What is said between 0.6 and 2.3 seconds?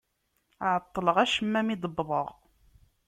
Ԑeṭṭleɣ acemma mi d-wwḍeɣ...